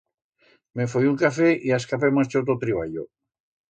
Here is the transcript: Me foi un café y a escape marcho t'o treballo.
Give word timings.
Me 0.75 0.85
foi 0.91 1.05
un 1.11 1.17
café 1.23 1.49
y 1.67 1.69
a 1.71 1.79
escape 1.81 2.13
marcho 2.17 2.45
t'o 2.45 2.61
treballo. 2.65 3.03